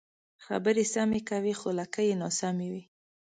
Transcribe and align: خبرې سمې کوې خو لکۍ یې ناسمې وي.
خبرې 0.45 0.83
سمې 0.93 1.21
کوې 1.29 1.53
خو 1.59 1.69
لکۍ 1.79 2.05
یې 2.09 2.15
ناسمې 2.23 2.67
وي. 2.73 2.83